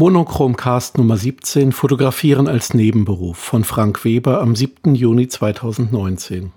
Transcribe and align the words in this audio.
Monochromcast 0.00 0.96
Nummer 0.96 1.18
17 1.18 1.72
Fotografieren 1.72 2.48
als 2.48 2.72
Nebenberuf 2.72 3.36
von 3.36 3.64
Frank 3.64 4.02
Weber 4.02 4.40
am 4.40 4.56
7. 4.56 4.94
Juni 4.94 5.28
2019. 5.28 6.52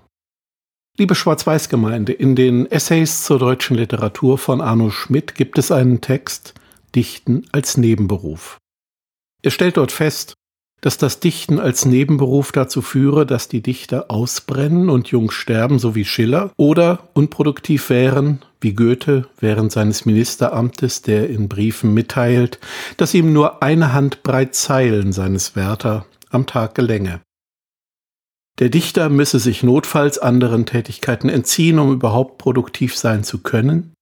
Liebe 0.96 1.14
Schwarz-Weiß-Gemeinde, 1.14 2.14
in 2.14 2.36
den 2.36 2.64
Essays 2.64 3.22
zur 3.22 3.38
deutschen 3.38 3.76
Literatur 3.76 4.38
von 4.38 4.62
Arno 4.62 4.88
Schmidt 4.88 5.34
gibt 5.34 5.58
es 5.58 5.70
einen 5.70 6.00
Text 6.00 6.54
Dichten 6.94 7.44
als 7.52 7.76
Nebenberuf. 7.76 8.56
Er 9.42 9.50
stellt 9.50 9.76
dort 9.76 9.92
fest, 9.92 10.32
dass 10.84 10.98
das 10.98 11.18
Dichten 11.18 11.58
als 11.58 11.86
Nebenberuf 11.86 12.52
dazu 12.52 12.82
führe, 12.82 13.24
dass 13.24 13.48
die 13.48 13.62
Dichter 13.62 14.10
ausbrennen 14.10 14.90
und 14.90 15.08
jung 15.08 15.30
sterben, 15.30 15.78
so 15.78 15.94
wie 15.94 16.04
Schiller, 16.04 16.52
oder 16.58 17.08
unproduktiv 17.14 17.88
wären, 17.88 18.42
wie 18.60 18.74
Goethe 18.74 19.26
während 19.40 19.72
seines 19.72 20.04
Ministeramtes, 20.04 21.00
der 21.00 21.30
in 21.30 21.48
Briefen 21.48 21.94
mitteilt, 21.94 22.58
dass 22.98 23.14
ihm 23.14 23.32
nur 23.32 23.62
eine 23.62 23.94
Handbreit 23.94 24.54
Zeilen 24.54 25.14
seines 25.14 25.56
Werther 25.56 26.04
am 26.28 26.44
Tag 26.44 26.74
gelänge. 26.74 27.22
Der 28.58 28.68
Dichter 28.68 29.08
müsse 29.08 29.38
sich 29.38 29.62
notfalls 29.62 30.18
anderen 30.18 30.66
Tätigkeiten 30.66 31.30
entziehen, 31.30 31.78
um 31.78 31.94
überhaupt 31.94 32.36
produktiv 32.36 32.94
sein 32.94 33.24
zu 33.24 33.38
können, 33.38 33.94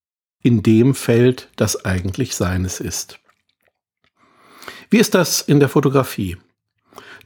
in 0.43 0.65
dem 0.65 0.97
Feld, 0.97 1.49
das 1.55 1.85
eigentlich 1.85 2.35
seines 2.35 2.81
ist. 2.81 3.21
Wie 4.91 4.99
ist 4.99 5.15
das 5.15 5.43
in 5.43 5.61
der 5.61 5.69
Fotografie? 5.69 6.39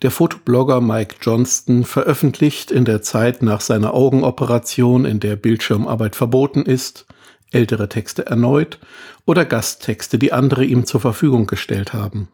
Der 0.02 0.10
Fotoblogger 0.10 0.80
Mike 0.80 1.16
Johnston 1.22 1.84
veröffentlicht 1.84 2.70
in 2.70 2.84
der 2.84 3.02
Zeit 3.02 3.42
nach 3.42 3.60
seiner 3.60 3.94
Augenoperation, 3.94 5.04
in 5.04 5.20
der 5.20 5.36
Bildschirmarbeit 5.36 6.16
verboten 6.16 6.62
ist, 6.62 7.06
ältere 7.50 7.88
Texte 7.88 8.26
erneut 8.26 8.78
oder 9.24 9.44
Gasttexte, 9.44 10.18
die 10.18 10.32
andere 10.32 10.64
ihm 10.64 10.84
zur 10.84 11.00
Verfügung 11.00 11.46
gestellt 11.46 11.92
haben. 11.92 12.28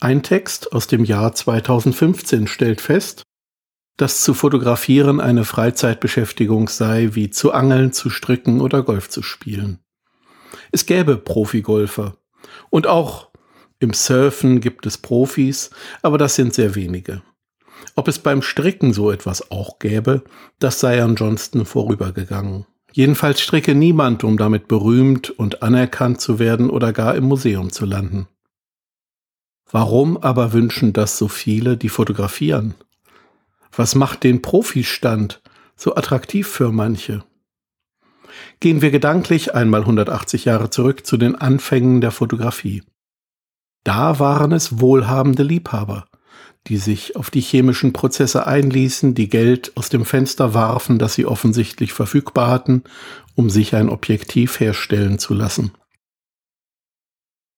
Ein 0.00 0.22
Text 0.22 0.72
aus 0.72 0.86
dem 0.86 1.04
Jahr 1.04 1.34
2015 1.34 2.46
stellt 2.46 2.80
fest, 2.80 3.22
dass 3.96 4.22
zu 4.22 4.34
fotografieren 4.34 5.20
eine 5.20 5.44
Freizeitbeschäftigung 5.44 6.68
sei, 6.68 7.10
wie 7.12 7.30
zu 7.30 7.52
angeln, 7.52 7.92
zu 7.92 8.10
stricken 8.10 8.60
oder 8.60 8.82
Golf 8.82 9.08
zu 9.08 9.22
spielen. 9.22 9.78
Es 10.72 10.86
gäbe 10.86 11.16
Profigolfer 11.16 12.16
und 12.70 12.86
auch 12.86 13.30
im 13.84 13.92
Surfen 13.92 14.60
gibt 14.60 14.86
es 14.86 14.98
Profis, 14.98 15.70
aber 16.02 16.18
das 16.18 16.34
sind 16.34 16.54
sehr 16.54 16.74
wenige. 16.74 17.22
Ob 17.94 18.08
es 18.08 18.18
beim 18.18 18.42
Stricken 18.42 18.92
so 18.92 19.12
etwas 19.12 19.50
auch 19.50 19.78
gäbe, 19.78 20.24
das 20.58 20.80
sei 20.80 21.02
an 21.02 21.14
Johnston 21.14 21.64
vorübergegangen. 21.64 22.66
Jedenfalls 22.92 23.40
stricke 23.40 23.74
niemand, 23.74 24.24
um 24.24 24.36
damit 24.36 24.68
berühmt 24.68 25.30
und 25.30 25.62
anerkannt 25.62 26.20
zu 26.20 26.38
werden 26.38 26.70
oder 26.70 26.92
gar 26.92 27.14
im 27.14 27.24
Museum 27.24 27.70
zu 27.70 27.84
landen. 27.84 28.28
Warum 29.70 30.16
aber 30.16 30.52
wünschen 30.52 30.92
das 30.92 31.18
so 31.18 31.28
viele, 31.28 31.76
die 31.76 31.88
fotografieren? 31.88 32.74
Was 33.76 33.94
macht 33.94 34.22
den 34.22 34.42
Profistand 34.42 35.42
so 35.76 35.96
attraktiv 35.96 36.46
für 36.46 36.70
manche? 36.70 37.24
Gehen 38.60 38.82
wir 38.82 38.90
gedanklich 38.90 39.54
einmal 39.54 39.80
180 39.80 40.44
Jahre 40.44 40.70
zurück 40.70 41.04
zu 41.04 41.16
den 41.16 41.34
Anfängen 41.34 42.00
der 42.00 42.12
Fotografie. 42.12 42.82
Da 43.84 44.18
waren 44.18 44.52
es 44.52 44.80
wohlhabende 44.80 45.42
Liebhaber, 45.42 46.06
die 46.66 46.78
sich 46.78 47.16
auf 47.16 47.30
die 47.30 47.42
chemischen 47.42 47.92
Prozesse 47.92 48.46
einließen, 48.46 49.14
die 49.14 49.28
Geld 49.28 49.72
aus 49.76 49.90
dem 49.90 50.04
Fenster 50.04 50.54
warfen, 50.54 50.98
das 50.98 51.14
sie 51.14 51.26
offensichtlich 51.26 51.92
verfügbar 51.92 52.48
hatten, 52.48 52.82
um 53.34 53.50
sich 53.50 53.74
ein 53.74 53.90
Objektiv 53.90 54.58
herstellen 54.58 55.18
zu 55.18 55.34
lassen. 55.34 55.72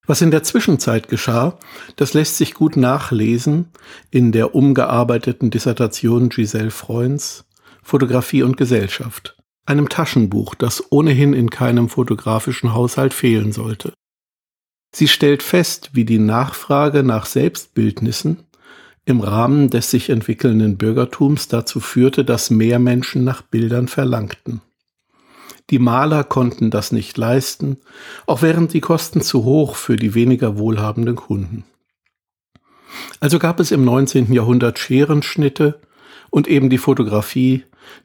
Was 0.07 0.23
in 0.23 0.31
der 0.31 0.45
Zwischenzeit 0.45 1.09
geschah, 1.09 1.59
das 1.97 2.15
lässt 2.15 2.37
sich 2.37 2.55
gut 2.55 2.77
nachlesen 2.77 3.71
in 4.11 4.31
der 4.31 4.55
umgearbeiteten 4.55 5.51
Dissertation 5.51 6.29
Giselle 6.29 6.71
Freunds 6.71 7.45
Fotografie 7.83 8.43
und 8.43 8.57
Gesellschaft, 8.57 9.37
einem 9.65 9.89
Taschenbuch, 9.89 10.57
das 10.57 10.91
ohnehin 10.91 11.35
in 11.35 11.51
keinem 11.51 11.89
fotografischen 11.89 12.75
Haushalt 12.75 13.15
fehlen 13.15 13.53
sollte. 13.53 13.93
Sie 14.99 15.09
stellt 15.09 15.43
fest, 15.43 15.91
wie 15.93 16.07
die 16.07 16.19
Nachfrage 16.19 17.03
nach 17.03 17.27
Selbstbildnissen 17.27 18.39
im 19.05 19.21
Rahmen 19.21 19.69
des 19.69 19.91
sich 19.91 20.09
entwickelnden 20.09 20.79
Bürgertums 20.79 21.49
dazu 21.49 21.81
führte, 21.81 22.25
dass 22.25 22.49
mehr 22.49 22.79
Menschen 22.79 23.23
nach 23.23 23.43
Bildern 23.43 23.89
verlangten. 23.89 24.63
Die 25.69 25.79
Maler 25.79 26.25
konnten 26.25 26.71
das 26.71 26.93
nicht 26.93 27.19
leisten, 27.19 27.77
auch 28.25 28.41
wären 28.41 28.69
die 28.69 28.81
Kosten 28.81 29.21
zu 29.21 29.45
hoch 29.45 29.77
für 29.77 29.97
die 29.97 30.15
weniger 30.15 30.57
wohlhabenden 30.57 31.17
Kunden. 31.17 31.65
Also 33.21 33.39
gab 33.39 33.61
es 33.61 33.73
im 33.73 33.85
19. 33.85 34.33
Jahrhundert 34.33 34.79
Scherenschnitte 34.79 35.79
und 36.31 36.49
eben 36.49 36.71
die 36.71 36.79
Fotografie, 36.79 37.65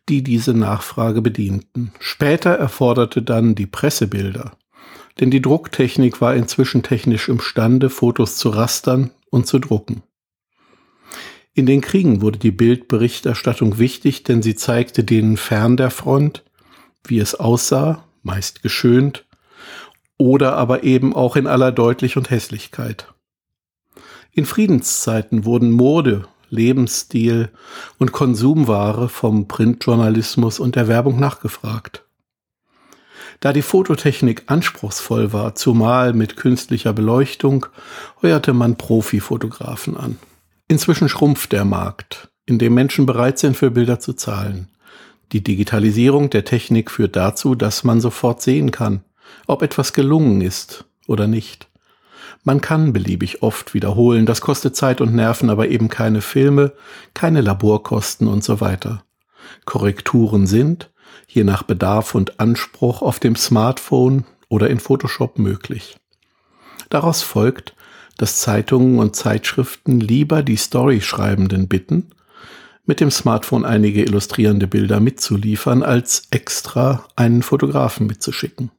die 0.10 0.24
diese 0.24 0.54
Nachfrage 0.54 1.22
bedienten. 1.22 1.94
Später 2.02 2.50
erforderte 2.50 3.22
dann 3.22 3.56
die 3.56 3.66
Pressebilder 3.66 4.52
denn 5.20 5.32
die 5.32 5.42
Drucktechnik 5.42 6.22
war 6.22 6.36
inzwischen 6.36 6.84
technisch 6.84 7.30
imstande, 7.30 7.90
Fotos 7.90 8.38
zu 8.38 8.50
rastern 8.50 9.12
und 9.30 9.48
zu 9.48 9.60
drucken. 9.60 10.04
In 11.54 11.66
den 11.66 11.82
Kriegen 11.82 12.22
wurde 12.22 12.40
die 12.40 12.52
Bildberichterstattung 12.52 13.78
wichtig, 13.78 14.24
denn 14.24 14.42
sie 14.42 14.56
zeigte 14.56 15.04
denen 15.04 15.36
fern 15.36 15.76
der 15.76 15.90
Front, 15.90 16.44
wie 17.04 17.20
es 17.20 17.36
aussah, 17.36 18.06
meist 18.24 18.64
geschönt, 18.64 19.26
oder 20.18 20.56
aber 20.56 20.84
eben 20.84 21.16
auch 21.16 21.36
in 21.36 21.48
aller 21.48 21.72
Deutlich 21.72 22.16
und 22.16 22.30
Hässlichkeit. 22.30 23.08
In 24.32 24.46
Friedenszeiten 24.46 25.44
wurden 25.44 25.72
Mode, 25.72 26.26
Lebensstil 26.50 27.50
und 27.98 28.12
Konsumware 28.12 29.10
vom 29.10 29.48
Printjournalismus 29.48 30.60
und 30.60 30.76
der 30.76 30.88
Werbung 30.88 31.20
nachgefragt. 31.20 32.06
Da 33.42 33.54
die 33.54 33.64
Fototechnik 33.64 34.44
anspruchsvoll 34.46 35.34
war, 35.34 35.56
zumal 35.56 36.14
mit 36.14 36.38
künstlicher 36.38 36.94
Beleuchtung, 36.94 37.66
heuerte 38.22 38.54
man 38.54 38.78
Profifotografen 38.78 39.98
an. 39.98 40.20
Inzwischen 40.68 41.10
schrumpft 41.10 41.52
der 41.52 41.66
Markt, 41.66 42.30
in 42.46 42.60
dem 42.60 42.76
Menschen 42.76 43.08
bereit 43.08 43.40
sind, 43.40 43.58
für 43.58 43.72
Bilder 43.72 44.00
zu 44.00 44.14
zahlen. 44.14 44.70
Die 45.32 45.44
Digitalisierung 45.44 46.30
der 46.30 46.46
Technik 46.46 46.92
führt 46.92 47.16
dazu, 47.16 47.56
dass 47.56 47.84
man 47.84 48.00
sofort 48.00 48.44
sehen 48.44 48.70
kann, 48.70 49.04
ob 49.48 49.64
etwas 49.64 49.94
gelungen 49.94 50.42
ist 50.42 50.86
oder 51.08 51.26
nicht. 51.26 51.68
Man 52.44 52.62
kann 52.62 52.94
beliebig 52.94 53.42
oft 53.42 53.74
wiederholen, 53.74 54.28
das 54.28 54.42
kostet 54.42 54.76
Zeit 54.76 55.02
und 55.02 55.16
Nerven, 55.16 55.50
aber 55.50 55.68
eben 55.68 55.90
keine 55.90 56.22
Filme, 56.22 56.74
keine 57.16 57.42
Laborkosten 57.42 58.28
und 58.28 58.44
so 58.44 58.62
weiter. 58.62 59.04
Korrekturen 59.66 60.46
sind, 60.46 60.91
je 61.28 61.44
nach 61.44 61.64
Bedarf 61.64 62.16
und 62.16 62.40
Anspruch 62.40 63.02
auf 63.02 63.20
dem 63.20 63.36
Smartphone 63.36 64.26
oder 64.50 64.70
in 64.70 64.80
Photoshop 64.80 65.40
möglich. 65.40 65.98
Daraus 66.90 67.22
folgt, 67.22 67.76
dass 68.18 68.38
Zeitungen 68.38 69.00
und 69.00 69.16
Zeitschriften 69.16 70.00
lieber 70.00 70.44
die 70.44 70.58
Storyschreibenden 70.58 71.68
bitten, 71.68 72.12
mit 72.86 73.00
dem 73.00 73.12
Smartphone 73.12 73.64
einige 73.64 74.04
illustrierende 74.04 74.68
Bilder 74.68 75.00
mitzuliefern, 75.00 75.84
als 75.84 76.28
extra 76.32 77.06
einen 77.16 77.44
Fotografen 77.44 78.08
mitzuschicken. 78.08 78.72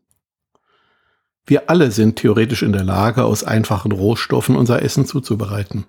Wir 1.47 1.71
alle 1.71 1.91
sind 1.91 2.16
theoretisch 2.16 2.62
in 2.62 2.72
der 2.72 2.84
Lage, 2.84 3.25
aus 3.25 3.42
einfachen 3.42 3.92
Rohstoffen 3.92 4.54
unser 4.54 4.82
Essen 4.82 5.06
zuzubereiten. 5.06 5.87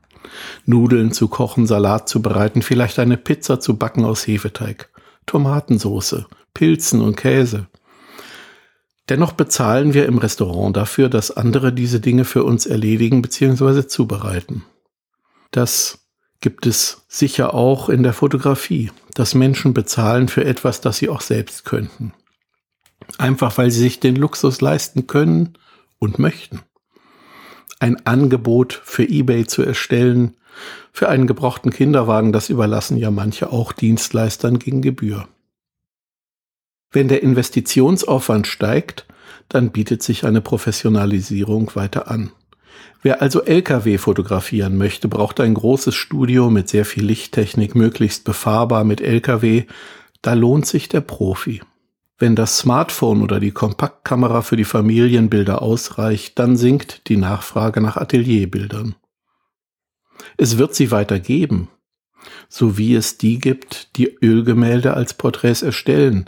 Nudeln 0.65 1.11
zu 1.11 1.27
kochen, 1.27 1.67
Salat 1.67 2.09
zu 2.09 2.21
bereiten, 2.21 2.61
vielleicht 2.61 2.97
eine 2.97 3.17
Pizza 3.17 3.59
zu 3.59 3.77
backen 3.77 4.05
aus 4.05 4.25
Hefeteig, 4.25 4.89
Tomatensoße, 5.25 6.25
Pilzen 6.53 7.01
und 7.01 7.15
Käse. 7.15 7.67
Dennoch 9.09 9.33
bezahlen 9.33 9.93
wir 9.93 10.05
im 10.05 10.17
Restaurant 10.17 10.77
dafür, 10.77 11.09
dass 11.09 11.31
andere 11.31 11.73
diese 11.73 11.99
Dinge 11.99 12.23
für 12.23 12.43
uns 12.43 12.65
erledigen 12.65 13.21
bzw. 13.21 13.87
zubereiten. 13.87 14.63
Das 15.51 16.07
gibt 16.39 16.65
es 16.65 17.05
sicher 17.07 17.53
auch 17.53 17.89
in 17.89 18.03
der 18.03 18.13
Fotografie, 18.13 18.91
dass 19.13 19.35
Menschen 19.35 19.73
bezahlen 19.73 20.27
für 20.27 20.45
etwas, 20.45 20.81
das 20.81 20.97
sie 20.97 21.09
auch 21.09 21.21
selbst 21.21 21.65
könnten. 21.65 22.13
Einfach 23.17 23.57
weil 23.57 23.71
sie 23.71 23.79
sich 23.79 23.99
den 23.99 24.15
Luxus 24.15 24.61
leisten 24.61 25.07
können 25.07 25.57
und 25.99 26.19
möchten. 26.19 26.61
Ein 27.79 28.05
Angebot 28.05 28.81
für 28.83 29.03
eBay 29.03 29.45
zu 29.45 29.63
erstellen, 29.63 30.37
für 30.91 31.09
einen 31.09 31.27
gebrauchten 31.27 31.71
Kinderwagen, 31.71 32.31
das 32.31 32.49
überlassen 32.49 32.97
ja 32.97 33.11
manche 33.11 33.51
auch 33.51 33.71
Dienstleistern 33.71 34.59
gegen 34.59 34.81
Gebühr. 34.81 35.27
Wenn 36.91 37.07
der 37.07 37.23
Investitionsaufwand 37.23 38.45
steigt, 38.45 39.07
dann 39.49 39.71
bietet 39.71 40.03
sich 40.03 40.25
eine 40.25 40.41
Professionalisierung 40.41 41.71
weiter 41.75 42.09
an. 42.09 42.31
Wer 43.01 43.21
also 43.21 43.41
Lkw 43.41 43.97
fotografieren 43.97 44.77
möchte, 44.77 45.07
braucht 45.07 45.39
ein 45.39 45.55
großes 45.55 45.93
Studio 45.93 46.49
mit 46.49 46.69
sehr 46.69 46.85
viel 46.85 47.03
Lichttechnik, 47.03 47.75
möglichst 47.75 48.23
befahrbar 48.23 48.83
mit 48.83 49.01
Lkw. 49.01 49.65
Da 50.21 50.33
lohnt 50.33 50.65
sich 50.65 50.87
der 50.87 51.01
Profi. 51.01 51.61
Wenn 52.17 52.35
das 52.35 52.59
Smartphone 52.59 53.21
oder 53.21 53.41
die 53.41 53.51
Kompaktkamera 53.51 54.41
für 54.41 54.55
die 54.55 54.63
Familienbilder 54.63 55.61
ausreicht, 55.61 56.39
dann 56.39 56.55
sinkt 56.55 57.09
die 57.09 57.17
Nachfrage 57.17 57.81
nach 57.81 57.97
Atelierbildern. 57.97 58.95
Es 60.37 60.57
wird 60.57 60.75
sie 60.75 60.91
weiter 60.91 61.19
geben, 61.19 61.69
so 62.49 62.77
wie 62.77 62.95
es 62.95 63.17
die 63.17 63.39
gibt, 63.39 63.97
die 63.97 64.15
Ölgemälde 64.21 64.93
als 64.93 65.13
Porträts 65.13 65.61
erstellen, 65.61 66.25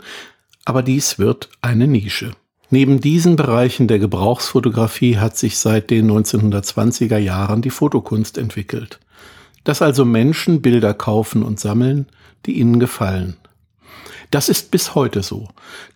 aber 0.64 0.82
dies 0.82 1.18
wird 1.18 1.48
eine 1.62 1.86
Nische. 1.86 2.32
Neben 2.70 3.00
diesen 3.00 3.36
Bereichen 3.36 3.86
der 3.86 4.00
Gebrauchsfotografie 4.00 5.18
hat 5.18 5.36
sich 5.36 5.58
seit 5.58 5.90
den 5.90 6.10
1920er 6.10 7.18
Jahren 7.18 7.62
die 7.62 7.70
Fotokunst 7.70 8.38
entwickelt. 8.38 8.98
Dass 9.62 9.82
also 9.82 10.04
Menschen 10.04 10.62
Bilder 10.62 10.92
kaufen 10.92 11.42
und 11.42 11.60
sammeln, 11.60 12.06
die 12.44 12.58
ihnen 12.58 12.80
gefallen. 12.80 13.36
Das 14.30 14.48
ist 14.48 14.72
bis 14.72 14.94
heute 14.96 15.22
so. 15.22 15.48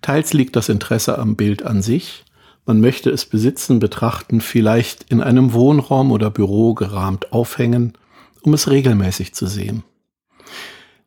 Teils 0.03 0.33
liegt 0.33 0.55
das 0.55 0.69
Interesse 0.69 1.19
am 1.19 1.35
Bild 1.35 1.65
an 1.65 1.83
sich, 1.83 2.25
man 2.71 2.81
möchte 2.81 3.11
es 3.11 3.27
besitzen, 3.27 3.81
betrachten, 3.81 4.41
vielleicht 4.41 5.11
in 5.11 5.21
einem 5.21 5.53
Wohnraum 5.55 6.13
oder 6.13 6.31
Büro 6.31 6.75
gerahmt 6.75 7.33
aufhängen, 7.33 7.95
um 8.43 8.55
es 8.55 8.71
regelmäßig 8.71 9.35
zu 9.35 9.49
sehen. 9.49 9.83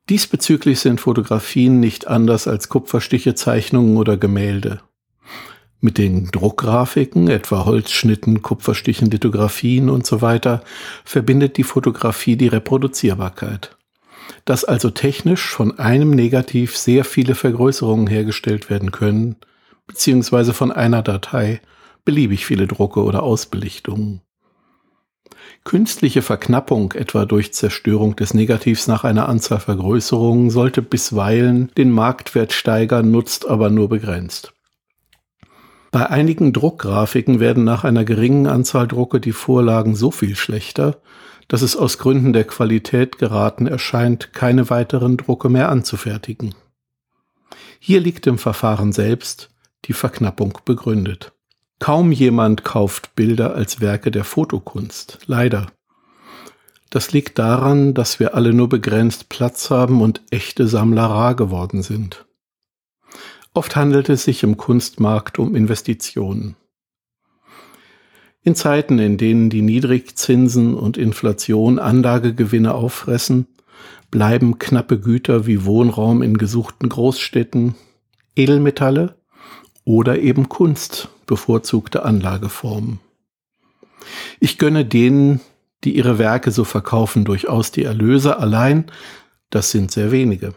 Diesbezüglich 0.10 0.82
sind 0.82 1.00
Fotografien 1.00 1.80
nicht 1.80 2.06
anders 2.06 2.50
als 2.50 2.68
Kupferstiche, 2.68 3.34
Zeichnungen 3.34 3.96
oder 3.96 4.18
Gemälde. 4.18 4.82
Mit 5.80 5.98
den 5.98 6.26
Druckgrafiken, 6.32 7.30
etwa 7.30 7.64
Holzschnitten, 7.64 8.42
Kupferstichen, 8.42 9.10
Lithografien 9.10 9.90
und 9.90 10.06
so 10.06 10.22
weiter, 10.22 10.66
verbindet 11.06 11.56
die 11.56 11.64
Fotografie 11.64 12.36
die 12.36 12.50
Reproduzierbarkeit. 12.50 13.78
Dass 14.44 14.66
also 14.66 14.90
technisch 14.90 15.48
von 15.48 15.80
einem 15.80 16.10
Negativ 16.10 16.76
sehr 16.76 17.06
viele 17.06 17.36
Vergrößerungen 17.36 18.08
hergestellt 18.08 18.70
werden 18.70 18.92
können, 18.92 19.38
beziehungsweise 19.94 20.56
von 20.56 20.72
einer 20.72 21.04
Datei 21.04 21.62
beliebig 22.04 22.48
viele 22.48 22.66
Drucke 22.66 23.04
oder 23.04 23.22
Ausbelichtungen. 23.22 24.22
Künstliche 25.64 26.24
Verknappung, 26.24 26.94
etwa 26.94 27.26
durch 27.26 27.54
Zerstörung 27.54 28.16
des 28.16 28.34
Negativs 28.34 28.88
nach 28.88 29.04
einer 29.04 29.30
Anzahl 29.30 29.60
Vergrößerungen, 29.60 30.50
sollte 30.50 30.82
bisweilen 30.82 31.72
den 31.78 31.92
Marktwert 31.92 32.54
steigern, 32.54 33.12
nutzt 33.12 33.48
aber 33.48 33.70
nur 33.70 33.88
begrenzt. 33.88 34.54
Bei 35.92 36.10
einigen 36.10 36.54
Druckgrafiken 36.54 37.40
werden 37.40 37.64
nach 37.64 37.84
einer 37.84 38.04
geringen 38.04 38.48
Anzahl 38.48 38.88
Drucke 38.88 39.20
die 39.20 39.32
Vorlagen 39.32 39.96
so 39.96 40.10
viel 40.10 40.36
schlechter, 40.36 40.98
dass 41.48 41.62
es 41.62 41.78
aus 41.78 42.00
Gründen 42.00 42.34
der 42.34 42.46
Qualität 42.46 43.20
geraten 43.20 43.68
erscheint, 43.68 44.34
keine 44.34 44.72
weiteren 44.72 45.18
Drucke 45.18 45.50
mehr 45.50 45.70
anzufertigen. 45.70 46.56
Hier 47.80 48.00
liegt 48.00 48.26
im 48.26 48.40
Verfahren 48.40 48.92
selbst 48.92 49.53
die 49.86 49.94
Verknappung 49.94 50.58
begründet. 50.66 51.34
Kaum 51.80 52.12
jemand 52.12 52.64
kauft 52.64 53.16
Bilder 53.16 53.56
als 53.56 53.82
Werke 53.82 54.10
der 54.12 54.24
Fotokunst, 54.24 55.20
leider. 55.26 55.68
Das 56.90 57.12
liegt 57.12 57.40
daran, 57.40 57.94
dass 57.94 58.20
wir 58.20 58.36
alle 58.36 58.54
nur 58.54 58.70
begrenzt 58.70 59.28
Platz 59.28 59.70
haben 59.70 60.02
und 60.02 60.22
echte 60.30 60.68
Sammler 60.68 61.06
rar 61.06 61.36
geworden 61.36 61.82
sind. 61.82 62.26
Oft 63.54 63.76
handelt 63.76 64.10
es 64.10 64.24
sich 64.24 64.44
im 64.44 64.58
Kunstmarkt 64.58 65.40
um 65.40 65.56
Investitionen. 65.56 66.56
In 68.44 68.56
Zeiten, 68.56 69.00
in 69.00 69.18
denen 69.18 69.50
die 69.50 69.62
Niedrigzinsen 69.62 70.76
und 70.76 70.98
Inflation 70.98 71.80
Anlagegewinne 71.80 72.74
auffressen, 72.74 73.48
bleiben 74.12 74.60
knappe 74.60 75.00
Güter 75.00 75.48
wie 75.48 75.66
Wohnraum 75.66 76.22
in 76.22 76.38
gesuchten 76.38 76.90
Großstädten, 76.90 77.76
Edelmetalle 78.36 79.16
oder 79.86 80.20
eben 80.20 80.50
Kunst 80.50 81.10
bevorzugte 81.26 82.04
Anlageformen. 82.04 83.00
Ich 84.40 84.58
gönne 84.58 84.86
denen, 84.86 85.42
die 85.84 85.96
ihre 85.96 86.18
Werke 86.18 86.52
so 86.52 86.64
verkaufen, 86.64 87.26
durchaus 87.26 87.72
die 87.72 87.84
Erlöse 87.84 88.38
allein, 88.38 88.86
das 89.50 89.72
sind 89.72 89.92
sehr 89.92 90.12
wenige. 90.12 90.54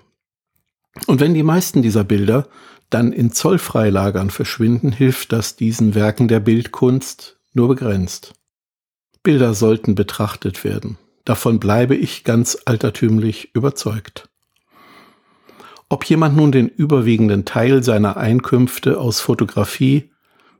Und 1.06 1.20
wenn 1.20 1.34
die 1.34 1.42
meisten 1.42 1.82
dieser 1.82 2.04
Bilder 2.04 2.48
dann 2.90 3.12
in 3.12 3.32
Zollfreilagern 3.32 4.30
verschwinden, 4.30 4.92
hilft 4.92 5.32
das 5.32 5.56
diesen 5.56 5.94
Werken 5.94 6.28
der 6.28 6.40
Bildkunst 6.40 7.38
nur 7.52 7.68
begrenzt. 7.68 8.34
Bilder 9.22 9.54
sollten 9.54 9.94
betrachtet 9.94 10.62
werden. 10.62 10.98
Davon 11.24 11.58
bleibe 11.58 11.96
ich 11.96 12.22
ganz 12.22 12.56
altertümlich 12.64 13.54
überzeugt. 13.54 14.28
Ob 15.88 16.04
jemand 16.04 16.36
nun 16.36 16.50
den 16.50 16.68
überwiegenden 16.68 17.44
Teil 17.44 17.82
seiner 17.82 18.16
Einkünfte 18.16 18.98
aus 18.98 19.20
Fotografie 19.20 20.10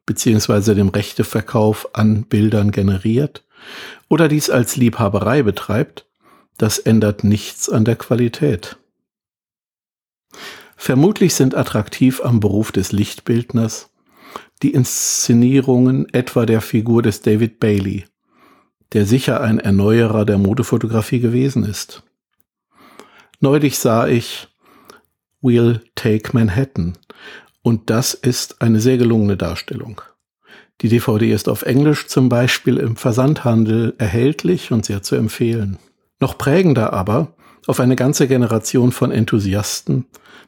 bzw. 0.07 0.75
dem 0.75 0.89
Rechteverkauf 0.89 1.95
an 1.95 2.25
Bildern 2.25 2.71
generiert 2.71 3.45
oder 4.09 4.29
dies 4.29 4.51
als 4.51 4.77
Liebhaberei 4.77 5.43
betreibt, 5.43 6.07
das 6.59 6.79
ändert 6.79 7.25
nichts 7.25 7.69
an 7.69 7.85
der 7.85 7.97
Qualität. 7.97 8.77
Vermutlich 10.77 11.35
sind 11.35 11.57
attraktiv 11.57 12.21
am 12.23 12.39
Beruf 12.39 12.71
des 12.71 12.93
Lichtbildners 12.93 13.91
die 14.63 14.73
Inszenierungen 14.73 16.09
etwa 16.13 16.47
der 16.47 16.61
Figur 16.61 17.03
des 17.03 17.21
David 17.21 17.61
Bailey, 17.61 18.05
der 18.93 19.05
sicher 19.05 19.41
ein 19.41 19.59
Erneuerer 19.59 20.25
der 20.25 20.39
Modefotografie 20.39 21.21
gewesen 21.21 21.65
ist. 21.65 22.05
Neulich 23.41 23.79
sah 23.79 24.07
ich 24.07 24.49
We'll 25.47 25.81
Take 25.95 26.31
Manhattan 26.33 26.99
und 27.63 27.89
das 27.89 28.15
ist 28.15 28.61
eine 28.61 28.81
sehr 28.81 28.99
gelungene 28.99 29.37
Darstellung. 29.37 30.01
Die 30.81 30.89
DVD 30.89 31.33
ist 31.33 31.49
auf 31.49 31.63
Englisch 31.63 32.09
zum 32.09 32.29
Beispiel 32.29 32.79
im 32.79 32.97
Versandhandel 32.97 33.95
erhältlich 33.99 34.73
und 34.73 34.85
sehr 34.85 35.03
zu 35.03 35.15
empfehlen. 35.15 35.79
Noch 36.19 36.37
prägender 36.37 36.93
aber, 36.93 37.37
auf 37.69 37.79
eine 37.79 37.95
ganze 37.95 38.27
Generation 38.27 38.91
von 38.91 39.13
Enthusiasten 39.13 40.07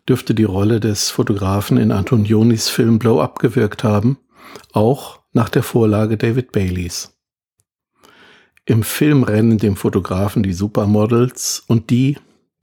dürfte 0.08 0.34
die 0.34 0.44
Rolle 0.44 0.80
des 0.80 1.10
Fotografen 1.10 1.76
in 1.76 1.92
Antonionis 1.92 2.68
Film 2.68 2.98
Blow 2.98 3.20
Up 3.20 3.38
gewirkt 3.38 3.84
haben, 3.84 4.18
auch 4.72 5.20
nach 5.32 5.48
der 5.48 5.62
Vorlage 5.62 6.16
David 6.16 6.50
Baileys. 6.50 7.16
Im 8.64 8.82
Film 8.82 9.22
rennen 9.22 9.58
dem 9.58 9.76
Fotografen 9.76 10.42
die 10.42 10.52
Supermodels 10.52 11.62
und 11.68 11.90
die, 11.90 12.18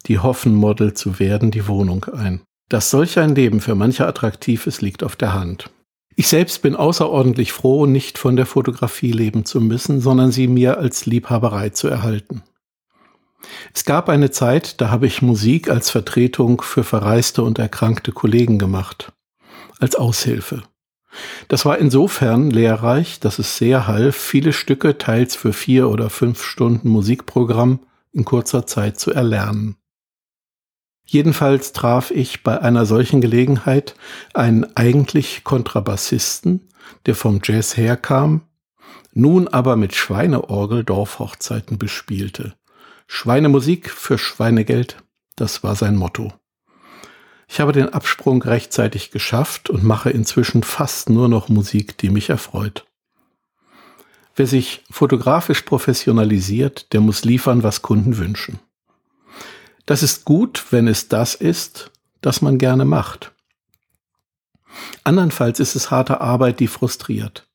die 0.08 0.20
hoffen, 0.20 0.54
Model 0.54 0.94
zu 0.94 1.20
werden, 1.20 1.52
die 1.52 1.68
Wohnung 1.68 2.06
ein. 2.06 2.42
Dass 2.70 2.90
solch 2.90 3.20
ein 3.20 3.36
Leben 3.36 3.62
für 3.62 3.76
manche 3.76 4.08
attraktiv 4.08 4.68
ist, 4.68 4.82
liegt 4.82 5.04
auf 5.04 5.16
der 5.16 5.34
Hand. 5.34 5.70
Ich 6.16 6.28
selbst 6.30 6.62
bin 6.62 6.76
außerordentlich 6.76 7.52
froh, 7.52 7.86
nicht 7.86 8.18
von 8.18 8.36
der 8.36 8.46
Fotografie 8.46 9.12
leben 9.12 9.46
zu 9.46 9.60
müssen, 9.60 10.00
sondern 10.00 10.32
sie 10.32 10.48
mir 10.48 10.78
als 10.78 11.06
Liebhaberei 11.06 11.70
zu 11.70 11.88
erhalten. 11.88 12.44
Es 13.74 13.86
gab 13.86 14.10
eine 14.10 14.32
Zeit, 14.32 14.82
da 14.82 14.90
habe 14.90 15.08
ich 15.08 15.22
Musik 15.22 15.70
als 15.70 15.90
Vertretung 15.90 16.62
für 16.62 16.84
verreiste 16.84 17.44
und 17.44 17.60
erkrankte 17.60 18.12
Kollegen 18.12 18.58
gemacht, 18.58 19.12
als 19.80 19.96
Aushilfe. 19.96 20.64
Das 21.48 21.66
war 21.66 21.78
insofern 21.78 22.50
lehrreich, 22.50 23.20
dass 23.20 23.40
es 23.40 23.58
sehr 23.58 23.88
half, 23.88 24.16
viele 24.16 24.54
Stücke 24.54 24.98
teils 24.98 25.36
für 25.36 25.54
vier 25.54 25.90
oder 25.90 26.10
fünf 26.10 26.44
Stunden 26.44 26.90
Musikprogramm 26.90 27.80
in 28.12 28.26
kurzer 28.26 28.66
Zeit 28.66 29.00
zu 29.00 29.12
erlernen. 29.12 29.78
Jedenfalls 31.06 31.72
traf 31.72 32.12
ich 32.12 32.44
bei 32.44 32.60
einer 32.62 32.86
solchen 32.86 33.22
Gelegenheit 33.22 33.96
einen 34.34 34.76
eigentlich 34.76 35.44
Kontrabassisten, 35.44 36.68
der 37.06 37.16
vom 37.16 37.40
Jazz 37.44 37.78
herkam, 37.78 38.42
nun 39.14 39.48
aber 39.48 39.76
mit 39.76 39.96
Schweineorgel 39.96 40.84
Dorfhochzeiten 40.84 41.78
bespielte. 41.78 42.56
Schweinemusik 43.08 43.90
für 43.90 44.18
Schweinegeld, 44.18 44.98
das 45.36 45.64
war 45.64 45.76
sein 45.76 45.96
Motto. 45.96 46.34
Ich 47.48 47.60
habe 47.60 47.72
den 47.72 47.90
Absprung 47.90 48.42
rechtzeitig 48.42 49.12
geschafft 49.12 49.70
und 49.70 49.84
mache 49.84 50.10
inzwischen 50.10 50.64
fast 50.64 51.10
nur 51.10 51.30
noch 51.30 51.48
Musik, 51.48 51.98
die 52.00 52.10
mich 52.10 52.30
erfreut. 52.30 52.86
Wer 54.36 54.48
sich 54.48 54.84
fotografisch 54.90 55.62
professionalisiert, 55.62 56.92
der 56.92 57.00
muss 57.00 57.24
liefern, 57.24 57.64
was 57.64 57.82
Kunden 57.82 58.18
wünschen. 58.18 58.60
Das 59.86 60.02
ist 60.02 60.26
gut, 60.26 60.66
wenn 60.72 60.88
es 60.88 61.10
das 61.10 61.36
ist, 61.36 61.92
das 62.22 62.42
man 62.42 62.58
gerne 62.58 62.86
macht. 62.86 63.34
Andernfalls 65.04 65.60
ist 65.60 65.76
es 65.76 65.92
harte 65.92 66.22
Arbeit, 66.22 66.60
die 66.60 66.68
frustriert. 66.68 67.48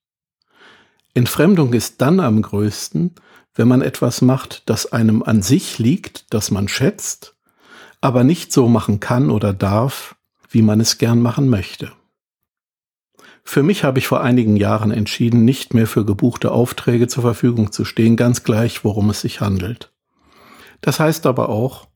Entfremdung 1.13 1.73
ist 1.73 2.01
dann 2.01 2.21
am 2.21 2.41
größten, 2.41 3.15
wenn 3.55 3.69
man 3.69 3.83
etwas 3.83 4.23
macht, 4.23 4.63
das 4.67 4.93
einem 4.93 5.23
an 5.23 5.43
sich 5.43 5.79
liegt, 5.79 6.33
das 6.33 6.53
man 6.53 6.69
schätzt, 6.69 7.35
aber 8.01 8.23
nicht 8.23 8.53
so 8.53 8.69
machen 8.69 9.01
kann 9.01 9.31
oder 9.31 9.53
darf, 9.53 10.15
wie 10.49 10.63
man 10.63 10.81
es 10.81 10.99
gern 10.99 11.21
machen 11.21 11.49
möchte. 11.49 11.93
Für 13.43 13.65
mich 13.65 13.83
habe 13.83 13.99
ich 13.99 14.07
vor 14.07 14.21
einigen 14.21 14.57
Jahren 14.57 14.93
entschieden, 14.93 15.45
nicht 15.45 15.75
mehr 15.75 15.89
für 15.89 16.05
gebuchte 16.05 16.53
Aufträge 16.53 17.09
zur 17.09 17.23
Verfügung 17.23 17.73
zu 17.73 17.85
stehen, 17.85 18.17
ganz 18.17 18.45
gleich, 18.45 18.85
worum 18.85 19.11
es 19.11 19.23
sich 19.23 19.41
handelt. 19.41 19.93
Das 20.81 21.01
heißt 21.01 21.27
aber 21.27 21.49
auch, 21.49 21.90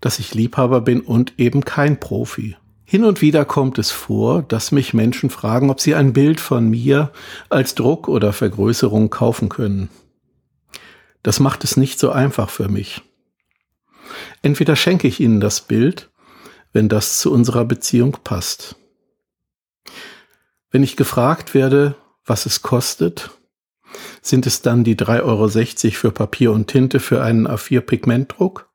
dass 0.00 0.18
ich 0.18 0.34
Liebhaber 0.34 0.80
bin 0.80 1.00
und 1.00 1.34
eben 1.38 1.64
kein 1.64 2.00
Profi. 2.00 2.56
Hin 2.84 3.04
und 3.04 3.20
wieder 3.20 3.44
kommt 3.44 3.78
es 3.78 3.90
vor, 3.90 4.42
dass 4.42 4.72
mich 4.72 4.94
Menschen 4.94 5.28
fragen, 5.28 5.68
ob 5.68 5.80
sie 5.80 5.94
ein 5.94 6.14
Bild 6.14 6.40
von 6.40 6.70
mir 6.70 7.12
als 7.50 7.74
Druck 7.74 8.08
oder 8.08 8.32
Vergrößerung 8.32 9.10
kaufen 9.10 9.48
können. 9.50 9.90
Das 11.22 11.40
macht 11.40 11.64
es 11.64 11.76
nicht 11.76 11.98
so 11.98 12.10
einfach 12.10 12.48
für 12.48 12.68
mich. 12.68 13.02
Entweder 14.40 14.76
schenke 14.76 15.06
ich 15.06 15.20
ihnen 15.20 15.40
das 15.40 15.60
Bild, 15.60 16.10
wenn 16.72 16.88
das 16.88 17.18
zu 17.18 17.32
unserer 17.32 17.64
Beziehung 17.64 18.16
passt. 18.24 18.76
Wenn 20.70 20.82
ich 20.82 20.96
gefragt 20.96 21.54
werde, 21.54 21.94
was 22.24 22.46
es 22.46 22.62
kostet, 22.62 23.30
sind 24.20 24.46
es 24.46 24.62
dann 24.62 24.84
die 24.84 24.96
3,60 24.96 25.22
Euro 25.22 25.92
für 25.92 26.10
Papier 26.12 26.52
und 26.52 26.68
Tinte 26.68 27.00
für 27.00 27.22
einen 27.22 27.48
A4-Pigmentdruck? 27.48 28.67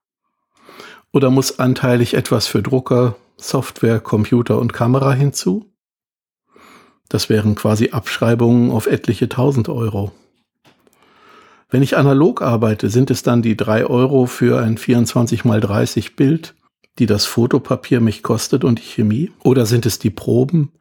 Oder 1.14 1.30
muss 1.30 1.60
anteilig 1.60 2.16
etwas 2.16 2.48
für 2.48 2.64
Drucker, 2.64 3.16
Software, 3.38 4.00
Computer 4.00 4.58
und 4.58 4.74
Kamera 4.74 5.14
hinzu? 5.14 5.72
Das 7.08 7.30
wären 7.30 7.54
quasi 7.54 7.92
Abschreibungen 7.92 8.72
auf 8.72 8.88
etliche 8.88 9.30
tausend 9.30 9.70
Euro. 9.70 10.12
Wenn 11.70 11.84
ich 11.84 11.98
analog 11.98 12.42
arbeite, 12.42 12.90
sind 12.90 13.12
es 13.12 13.22
dann 13.22 13.44
die 13.44 13.56
drei 13.56 13.86
Euro 13.86 14.26
für 14.26 14.60
ein 14.60 14.78
24 14.78 15.46
mal 15.46 15.62
30 15.62 16.16
Bild, 16.16 16.56
die 16.98 17.06
das 17.06 17.26
Fotopapier 17.26 18.02
mich 18.02 18.24
kostet 18.24 18.64
und 18.64 18.80
die 18.80 18.84
Chemie? 18.84 19.32
Oder 19.44 19.68
sind 19.68 19.86
es 19.86 20.00
die 20.00 20.10
Proben, 20.10 20.72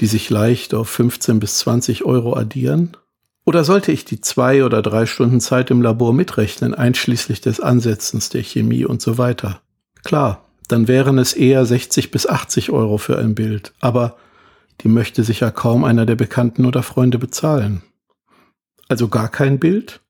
die 0.00 0.06
sich 0.06 0.30
leicht 0.30 0.74
auf 0.74 0.88
15 0.88 1.38
bis 1.38 1.58
20 1.58 2.04
Euro 2.04 2.36
addieren? 2.36 2.96
Oder 3.44 3.62
sollte 3.62 3.92
ich 3.92 4.04
die 4.04 4.20
zwei 4.20 4.64
oder 4.64 4.82
drei 4.82 5.06
Stunden 5.06 5.40
Zeit 5.40 5.70
im 5.70 5.80
Labor 5.80 6.12
mitrechnen, 6.12 6.74
einschließlich 6.74 7.40
des 7.40 7.60
Ansetzens 7.60 8.28
der 8.30 8.42
Chemie 8.42 8.84
und 8.84 9.00
so 9.00 9.18
weiter? 9.18 9.60
Klar, 10.04 10.46
dann 10.68 10.88
wären 10.88 11.18
es 11.18 11.32
eher 11.32 11.64
60 11.64 12.10
bis 12.10 12.26
80 12.26 12.70
Euro 12.70 12.98
für 12.98 13.18
ein 13.18 13.34
Bild, 13.34 13.72
aber 13.80 14.16
die 14.80 14.88
möchte 14.88 15.22
sich 15.22 15.40
ja 15.40 15.50
kaum 15.50 15.84
einer 15.84 16.06
der 16.06 16.16
Bekannten 16.16 16.66
oder 16.66 16.82
Freunde 16.82 17.18
bezahlen. 17.18 17.82
Also 18.88 19.08
gar 19.08 19.28
kein 19.28 19.58
Bild? 19.58 20.00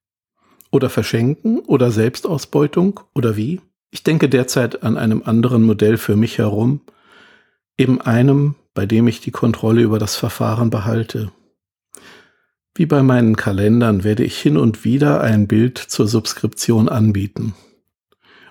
Oder 0.71 0.91
verschenken? 0.91 1.61
Oder 1.61 1.91
Selbstausbeutung? 1.91 3.01
Oder 3.15 3.37
wie? 3.37 3.61
Ich 3.91 4.03
denke 4.03 4.29
derzeit 4.29 4.83
an 4.83 4.99
einem 4.99 5.23
anderen 5.25 5.63
Modell 5.63 5.97
für 5.97 6.17
mich 6.17 6.39
herum, 6.39 6.81
eben 7.79 8.01
einem, 8.01 8.57
bei 8.75 8.85
dem 8.85 9.09
ich 9.09 9.21
die 9.21 9.31
Kontrolle 9.31 9.83
über 9.83 9.99
das 9.99 10.17
Verfahren 10.17 10.71
behalte. 10.71 11.31
Wie 12.75 12.87
bei 12.87 13.03
meinen 13.03 13.37
Kalendern 13.37 14.05
werde 14.05 14.25
ich 14.25 14.39
hin 14.39 14.59
und 14.59 14.85
wieder 14.85 15.23
ein 15.23 15.49
Bild 15.49 15.79
zur 15.79 16.07
Subskription 16.07 16.91
anbieten. 16.91 17.55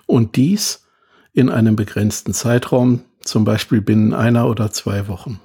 Und 0.06 0.34
dies 0.34 0.85
in 1.36 1.50
einem 1.50 1.76
begrenzten 1.76 2.32
Zeitraum, 2.32 3.02
zum 3.20 3.44
Beispiel 3.44 3.82
binnen 3.82 4.14
einer 4.14 4.48
oder 4.48 4.72
zwei 4.72 5.06
Wochen. 5.06 5.38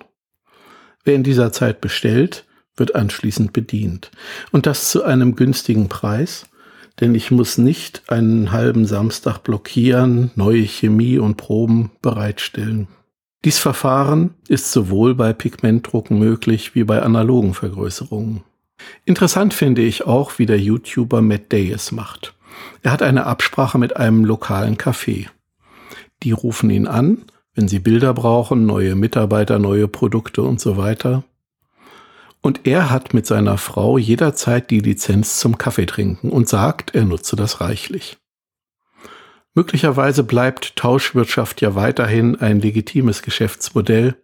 Wer 1.04 1.16
in 1.16 1.24
dieser 1.24 1.52
Zeit 1.52 1.82
bestellt, 1.82 2.46
wird 2.78 2.96
anschließend 2.96 3.52
bedient. 3.52 4.10
Und 4.52 4.66
das 4.66 4.90
zu 4.90 5.04
einem 5.04 5.36
günstigen 5.36 5.90
Preis, 5.90 6.46
denn 7.02 7.14
ich 7.14 7.30
muss 7.30 7.58
nicht 7.58 8.04
einen 8.08 8.54
halben 8.54 8.86
Samstag 8.86 9.40
blockieren, 9.40 10.32
neue 10.36 10.64
Chemie 10.64 11.18
und 11.18 11.36
Proben 11.36 11.92
bereitstellen. 12.02 12.88
Dies 13.44 13.60
Verfahren 13.60 14.36
ist 14.48 14.72
sowohl 14.72 15.14
bei 15.14 15.34
Pigmentdrucken 15.34 16.18
möglich 16.18 16.74
wie 16.74 16.86
bei 16.86 17.02
analogen 17.02 17.54
Vergrößerungen. 17.54 18.44
Interessant 19.04 19.54
finde 19.54 19.82
ich 19.82 20.06
auch, 20.06 20.40
wie 20.40 20.46
der 20.46 20.60
YouTuber 20.60 21.22
Matt 21.22 21.52
Day 21.52 21.70
es 21.70 21.92
macht. 21.92 22.34
Er 22.82 22.94
hat 22.94 23.02
eine 23.02 23.26
Absprache 23.26 23.78
mit 23.78 23.98
einem 23.98 24.24
lokalen 24.24 24.78
Café. 24.78 25.28
Die 26.24 26.32
rufen 26.32 26.70
ihn 26.70 26.88
an, 26.88 27.26
wenn 27.54 27.68
sie 27.68 27.80
Bilder 27.80 28.14
brauchen, 28.14 28.66
neue 28.66 28.96
Mitarbeiter, 28.96 29.60
neue 29.60 29.88
Produkte 29.88 30.44
und 30.44 30.60
so 30.60 30.78
weiter. 30.78 31.24
Und 32.42 32.66
er 32.66 32.90
hat 32.90 33.14
mit 33.14 33.28
seiner 33.28 33.58
Frau 33.58 33.98
jederzeit 33.98 34.72
die 34.72 34.80
Lizenz 34.80 35.40
zum 35.40 35.58
Kaffeetrinken 35.58 36.32
und 36.32 36.50
sagt, 36.50 36.96
er 36.96 37.06
nutze 37.06 37.36
das 37.36 37.62
reichlich. 37.62 38.18
Möglicherweise 39.54 40.24
bleibt 40.24 40.76
Tauschwirtschaft 40.76 41.62
ja 41.62 41.76
weiterhin 41.76 42.40
ein 42.40 42.62
legitimes 42.62 43.22
Geschäftsmodell, 43.22 44.16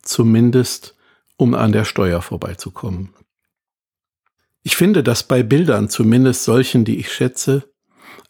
zumindest 0.00 0.96
um 1.36 1.54
an 1.54 1.72
der 1.72 1.84
Steuer 1.84 2.22
vorbeizukommen. 2.22 3.10
Ich 4.62 4.76
finde, 4.76 5.02
dass 5.02 5.24
bei 5.24 5.42
Bildern, 5.42 5.88
zumindest 5.88 6.44
solchen, 6.44 6.84
die 6.84 6.98
ich 6.98 7.12
schätze, 7.12 7.64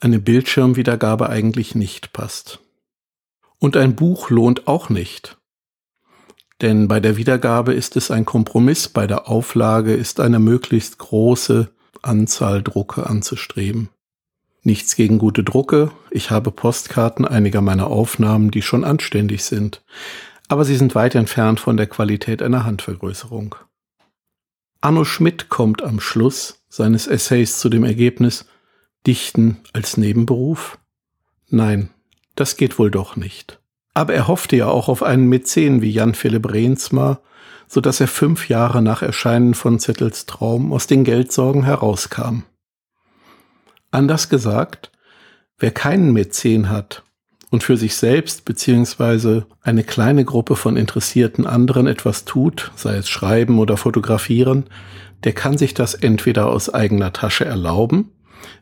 eine 0.00 0.18
Bildschirmwiedergabe 0.18 1.28
eigentlich 1.28 1.74
nicht 1.74 2.12
passt. 2.12 2.61
Und 3.62 3.76
ein 3.76 3.94
Buch 3.94 4.28
lohnt 4.28 4.66
auch 4.66 4.88
nicht. 4.88 5.38
Denn 6.62 6.88
bei 6.88 6.98
der 6.98 7.16
Wiedergabe 7.16 7.72
ist 7.72 7.94
es 7.94 8.10
ein 8.10 8.24
Kompromiss, 8.24 8.88
bei 8.88 9.06
der 9.06 9.28
Auflage 9.28 9.94
ist 9.94 10.18
eine 10.18 10.40
möglichst 10.40 10.98
große 10.98 11.70
Anzahl 12.02 12.64
Drucke 12.64 13.06
anzustreben. 13.06 13.88
Nichts 14.64 14.96
gegen 14.96 15.18
gute 15.18 15.44
Drucke, 15.44 15.92
ich 16.10 16.32
habe 16.32 16.50
Postkarten 16.50 17.24
einiger 17.24 17.60
meiner 17.60 17.86
Aufnahmen, 17.86 18.50
die 18.50 18.62
schon 18.62 18.82
anständig 18.82 19.44
sind, 19.44 19.84
aber 20.48 20.64
sie 20.64 20.74
sind 20.74 20.96
weit 20.96 21.14
entfernt 21.14 21.60
von 21.60 21.76
der 21.76 21.86
Qualität 21.86 22.42
einer 22.42 22.64
Handvergrößerung. 22.64 23.54
Arno 24.80 25.04
Schmidt 25.04 25.50
kommt 25.50 25.82
am 25.82 26.00
Schluss 26.00 26.64
seines 26.68 27.06
Essays 27.06 27.60
zu 27.60 27.68
dem 27.68 27.84
Ergebnis, 27.84 28.44
Dichten 29.06 29.58
als 29.72 29.96
Nebenberuf? 29.96 30.80
Nein, 31.48 31.90
das 32.34 32.56
geht 32.56 32.78
wohl 32.78 32.90
doch 32.90 33.16
nicht. 33.16 33.60
Aber 33.94 34.14
er 34.14 34.28
hoffte 34.28 34.56
ja 34.56 34.68
auch 34.68 34.88
auf 34.88 35.02
einen 35.02 35.28
Mäzen 35.28 35.82
wie 35.82 35.90
Jan 35.90 36.14
Philipp 36.14 36.50
Reensma, 36.50 37.20
so 37.68 37.80
dass 37.80 38.00
er 38.00 38.08
fünf 38.08 38.48
Jahre 38.48 38.82
nach 38.82 39.02
Erscheinen 39.02 39.54
von 39.54 39.78
Zettels 39.78 40.26
Traum 40.26 40.72
aus 40.72 40.86
den 40.86 41.04
Geldsorgen 41.04 41.64
herauskam. 41.64 42.44
Anders 43.90 44.28
gesagt, 44.28 44.92
wer 45.58 45.70
keinen 45.70 46.12
Mäzen 46.12 46.70
hat 46.70 47.02
und 47.50 47.62
für 47.62 47.76
sich 47.76 47.96
selbst 47.96 48.44
beziehungsweise 48.46 49.46
eine 49.60 49.84
kleine 49.84 50.24
Gruppe 50.24 50.56
von 50.56 50.76
interessierten 50.76 51.46
anderen 51.46 51.86
etwas 51.86 52.24
tut, 52.24 52.72
sei 52.74 52.96
es 52.96 53.08
schreiben 53.08 53.58
oder 53.58 53.76
fotografieren, 53.76 54.64
der 55.24 55.34
kann 55.34 55.58
sich 55.58 55.74
das 55.74 55.94
entweder 55.94 56.48
aus 56.48 56.72
eigener 56.72 57.12
Tasche 57.12 57.44
erlauben, 57.44 58.10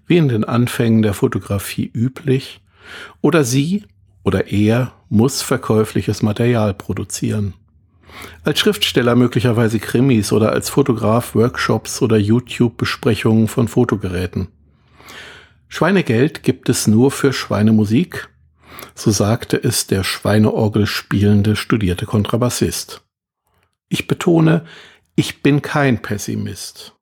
wie 0.06 0.16
in 0.16 0.28
den 0.28 0.44
Anfängen 0.44 1.02
der 1.02 1.14
Fotografie 1.14 1.90
üblich, 1.94 2.60
oder 3.20 3.44
sie 3.44 3.84
oder 4.22 4.48
er 4.48 4.92
muss 5.08 5.42
verkäufliches 5.42 6.22
Material 6.22 6.74
produzieren. 6.74 7.54
Als 8.44 8.58
Schriftsteller 8.58 9.14
möglicherweise 9.14 9.78
Krimis 9.78 10.32
oder 10.32 10.52
als 10.52 10.68
Fotograf 10.68 11.34
Workshops 11.34 12.02
oder 12.02 12.16
YouTube-Besprechungen 12.16 13.48
von 13.48 13.68
Fotogeräten. 13.68 14.48
Schweinegeld 15.68 16.42
gibt 16.42 16.68
es 16.68 16.86
nur 16.86 17.10
für 17.10 17.32
Schweinemusik, 17.32 18.28
so 18.94 19.10
sagte 19.10 19.62
es 19.62 19.86
der 19.86 20.04
Schweineorgel 20.04 20.86
spielende 20.86 21.54
studierte 21.54 22.06
Kontrabassist. 22.06 23.02
Ich 23.88 24.06
betone, 24.06 24.64
ich 25.14 25.42
bin 25.42 25.62
kein 25.62 26.02
Pessimist. 26.02 26.94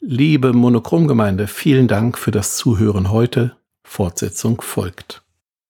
Liebe 0.00 0.52
Monochromgemeinde, 0.52 1.46
vielen 1.46 1.88
Dank 1.88 2.18
für 2.18 2.32
das 2.32 2.56
Zuhören 2.56 3.10
heute. 3.10 3.56
Fortsetzung 3.84 4.60
folgt. 4.60 5.21